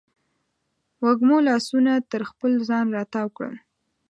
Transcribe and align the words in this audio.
وږمو 1.03 1.37
لاسونه 1.47 1.91
تر 2.11 2.21
خپل 2.29 2.51
ځان 2.69 2.85
راتاو 2.97 3.27
کړل 3.37 3.55